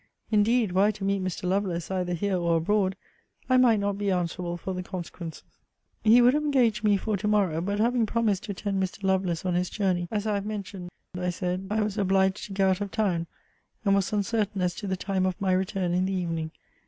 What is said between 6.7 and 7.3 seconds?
me for to